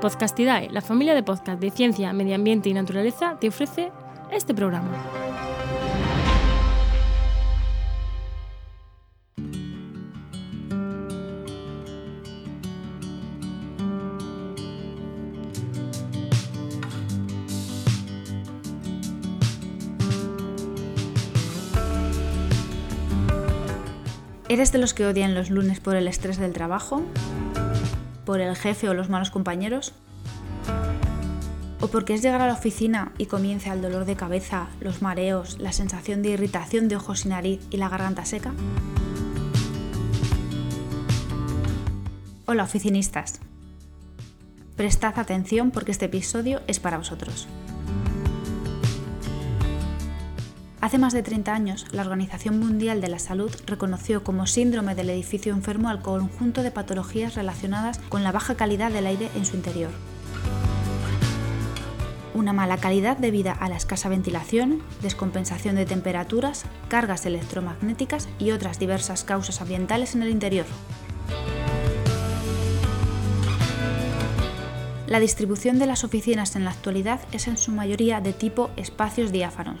[0.00, 3.90] Podcastidae, la familia de podcast de ciencia, medio ambiente y naturaleza, te ofrece
[4.30, 4.90] este programa.
[24.48, 27.02] ¿Eres de los que odian los lunes por el estrés del trabajo?
[28.26, 29.94] ¿Por el jefe o los malos compañeros?
[31.80, 35.58] ¿O porque es llegar a la oficina y comienza el dolor de cabeza, los mareos,
[35.60, 38.52] la sensación de irritación de ojos y nariz y la garganta seca?
[42.46, 43.38] Hola oficinistas.
[44.74, 47.46] Prestad atención porque este episodio es para vosotros.
[50.86, 55.10] Hace más de 30 años, la Organización Mundial de la Salud reconoció como síndrome del
[55.10, 59.56] edificio enfermo al conjunto de patologías relacionadas con la baja calidad del aire en su
[59.56, 59.90] interior.
[62.34, 68.78] Una mala calidad debida a la escasa ventilación, descompensación de temperaturas, cargas electromagnéticas y otras
[68.78, 70.66] diversas causas ambientales en el interior.
[75.08, 79.32] La distribución de las oficinas en la actualidad es en su mayoría de tipo espacios
[79.32, 79.80] diáfanos,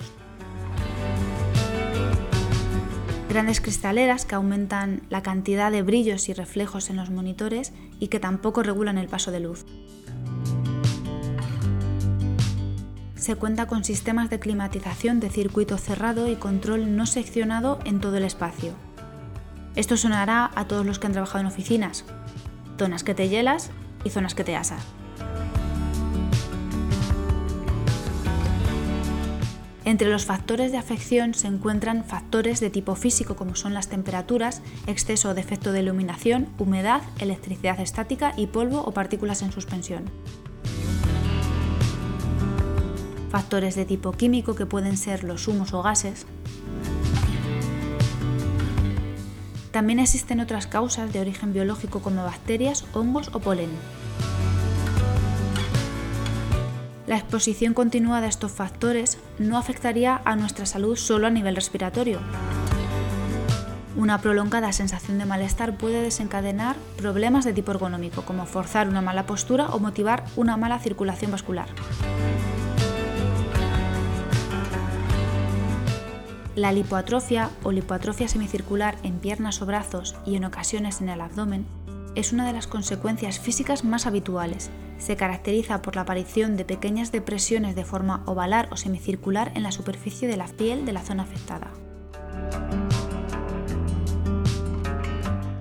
[3.36, 8.18] grandes cristaleras que aumentan la cantidad de brillos y reflejos en los monitores y que
[8.18, 9.66] tampoco regulan el paso de luz.
[13.14, 18.16] Se cuenta con sistemas de climatización de circuito cerrado y control no seccionado en todo
[18.16, 18.72] el espacio.
[19.74, 22.06] Esto sonará a todos los que han trabajado en oficinas,
[22.78, 23.70] zonas que te hielas
[24.02, 24.82] y zonas que te asas.
[29.86, 34.60] Entre los factores de afección se encuentran factores de tipo físico como son las temperaturas,
[34.88, 40.10] exceso o defecto de iluminación, humedad, electricidad estática y polvo o partículas en suspensión.
[43.30, 46.26] Factores de tipo químico que pueden ser los humos o gases.
[49.70, 53.70] También existen otras causas de origen biológico como bacterias, hongos o polen.
[57.06, 62.18] La exposición continuada a estos factores no afectaría a nuestra salud solo a nivel respiratorio.
[63.96, 69.24] Una prolongada sensación de malestar puede desencadenar problemas de tipo ergonómico, como forzar una mala
[69.24, 71.68] postura o motivar una mala circulación vascular.
[76.56, 81.66] La lipoatrofia o lipoatrofia semicircular en piernas o brazos y en ocasiones en el abdomen
[82.16, 84.70] es una de las consecuencias físicas más habituales.
[84.98, 89.70] Se caracteriza por la aparición de pequeñas depresiones de forma ovalar o semicircular en la
[89.70, 91.70] superficie de la piel de la zona afectada.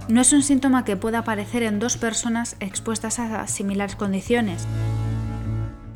[0.07, 4.65] No es un síntoma que pueda aparecer en dos personas expuestas a similares condiciones.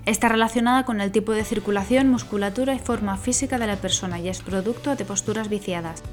[0.06, 4.28] Está relacionada con el tipo de circulación, musculatura y forma física de la persona y
[4.28, 6.04] es producto de posturas viciadas.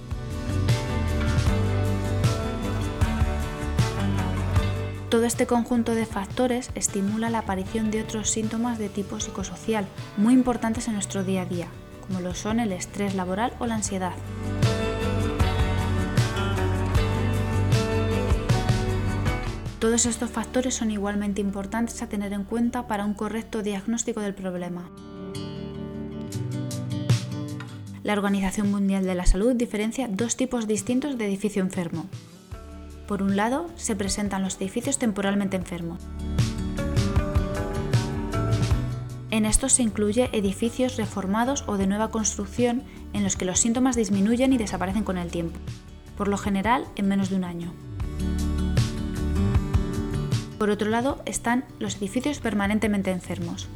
[5.16, 9.86] Todo este conjunto de factores estimula la aparición de otros síntomas de tipo psicosocial
[10.18, 11.68] muy importantes en nuestro día a día,
[12.06, 14.12] como lo son el estrés laboral o la ansiedad.
[19.78, 24.34] Todos estos factores son igualmente importantes a tener en cuenta para un correcto diagnóstico del
[24.34, 24.90] problema.
[28.02, 32.04] La Organización Mundial de la Salud diferencia dos tipos distintos de edificio enfermo,
[33.06, 36.00] por un lado, se presentan los edificios temporalmente enfermos.
[39.30, 43.94] En estos se incluye edificios reformados o de nueva construcción en los que los síntomas
[43.96, 45.58] disminuyen y desaparecen con el tiempo,
[46.16, 47.72] por lo general en menos de un año.
[50.58, 53.68] Por otro lado están los edificios permanentemente enfermos.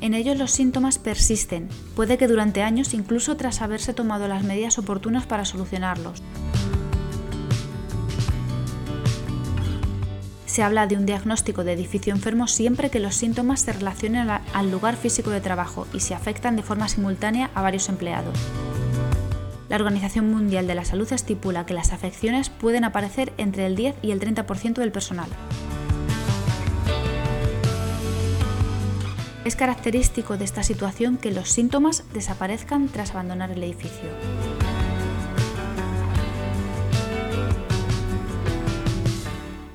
[0.00, 4.78] En ellos los síntomas persisten, puede que durante años incluso tras haberse tomado las medidas
[4.78, 6.22] oportunas para solucionarlos.
[10.56, 14.70] Se habla de un diagnóstico de edificio enfermo siempre que los síntomas se relacionen al
[14.70, 18.38] lugar físico de trabajo y se afectan de forma simultánea a varios empleados.
[19.68, 23.96] La Organización Mundial de la Salud estipula que las afecciones pueden aparecer entre el 10
[24.00, 25.28] y el 30% del personal.
[29.44, 34.08] Es característico de esta situación que los síntomas desaparezcan tras abandonar el edificio.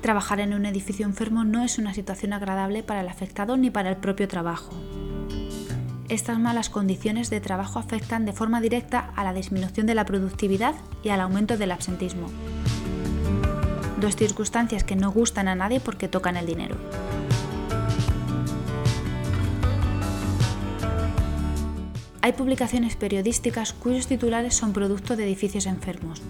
[0.02, 3.90] Trabajar en un edificio enfermo no es una situación agradable para el afectado ni para
[3.90, 4.72] el propio trabajo.
[6.10, 10.74] Estas malas condiciones de trabajo afectan de forma directa a la disminución de la productividad
[11.04, 12.28] y al aumento del absentismo.
[14.00, 16.76] Dos circunstancias que no gustan a nadie porque tocan el dinero.
[22.24, 26.24] Hay publicaciones periodísticas cuyos titulares son producto de edificios enfermos.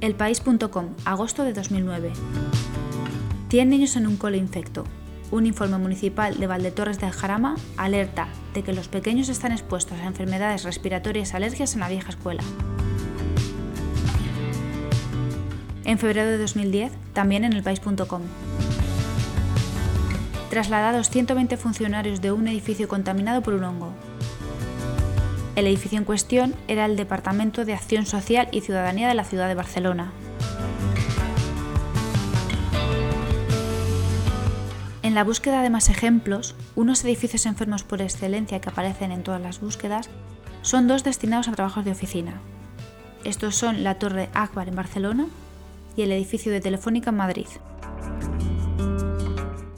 [0.00, 2.12] Elpaís.com, agosto de 2009.
[3.50, 4.84] 100 niños en un colo infecto.
[5.30, 10.06] Un informe municipal de Valdetorres del Jarama alerta de que los pequeños están expuestos a
[10.06, 12.42] enfermedades respiratorias alergias en la vieja escuela.
[15.84, 18.22] En febrero de 2010, también en elpaís.com.
[20.48, 23.92] Trasladados 120 funcionarios de un edificio contaminado por un hongo.
[25.60, 29.46] El edificio en cuestión era el Departamento de Acción Social y Ciudadanía de la ciudad
[29.46, 30.10] de Barcelona.
[35.02, 39.42] En la búsqueda de más ejemplos, unos edificios enfermos por excelencia que aparecen en todas
[39.42, 40.08] las búsquedas
[40.62, 42.40] son dos destinados a trabajos de oficina.
[43.24, 45.26] Estos son la Torre Akbar en Barcelona
[45.94, 47.48] y el edificio de Telefónica en Madrid.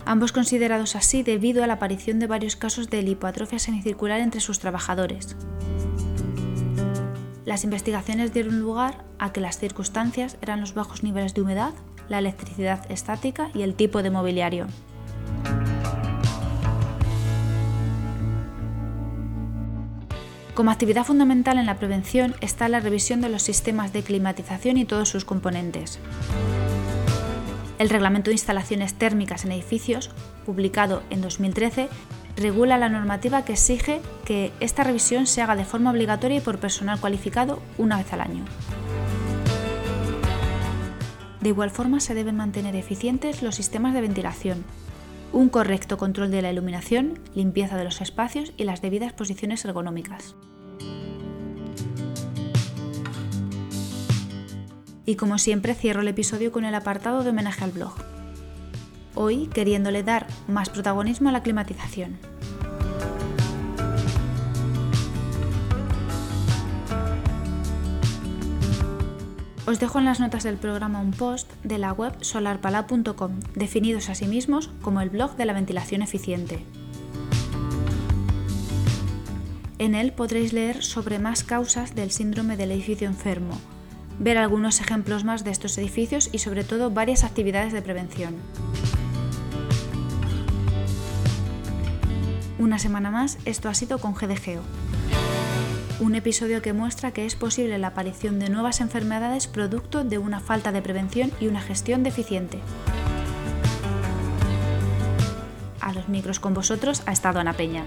[0.04, 4.60] Ambos considerados así debido a la aparición de varios casos de lipoatrofia semicircular entre sus
[4.60, 5.36] trabajadores.
[7.44, 11.72] Las investigaciones dieron lugar a que las circunstancias eran los bajos niveles de humedad,
[12.08, 14.68] la electricidad estática y el tipo de mobiliario.
[20.54, 24.84] Como actividad fundamental en la prevención está la revisión de los sistemas de climatización y
[24.84, 25.98] todos sus componentes.
[27.78, 30.10] El Reglamento de Instalaciones Térmicas en Edificios,
[30.46, 31.88] publicado en 2013,
[32.36, 36.58] regula la normativa que exige que esta revisión se haga de forma obligatoria y por
[36.58, 38.44] personal cualificado una vez al año.
[41.40, 44.64] De igual forma, se deben mantener eficientes los sistemas de ventilación,
[45.32, 50.36] un correcto control de la iluminación, limpieza de los espacios y las debidas posiciones ergonómicas.
[55.04, 58.21] Y como siempre cierro el episodio con el apartado de homenaje al blog.
[59.14, 62.18] Hoy queriéndole dar más protagonismo a la climatización.
[69.64, 74.14] Os dejo en las notas del programa un post de la web solarpala.com, definidos a
[74.14, 76.64] sí mismos como el blog de la ventilación eficiente.
[79.78, 83.58] En él podréis leer sobre más causas del síndrome del edificio enfermo,
[84.18, 88.34] ver algunos ejemplos más de estos edificios y sobre todo varias actividades de prevención.
[92.62, 94.62] Una semana más, esto ha sido con GDGO
[95.98, 100.38] un episodio que muestra que es posible la aparición de nuevas enfermedades producto de una
[100.38, 102.60] falta de prevención y una gestión deficiente.
[105.80, 107.84] A los micros con vosotros ha estado Ana Peña.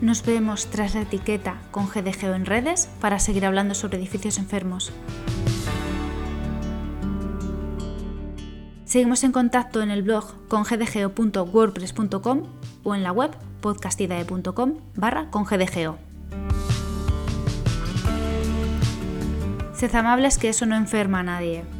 [0.00, 4.92] Nos vemos tras la etiqueta con GDGO en redes para seguir hablando sobre edificios enfermos.
[8.88, 12.42] Seguimos en contacto en el blog con gdgo.wordpress.com
[12.84, 13.30] o en la web
[13.60, 15.98] podcastidae.com barra con.
[19.74, 21.77] Sed amables que eso no enferma a nadie.